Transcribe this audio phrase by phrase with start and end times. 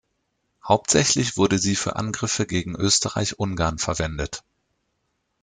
[0.67, 4.43] Hauptsächlich wurde sie für Angriffe gegen Österreich-Ungarn verwendet.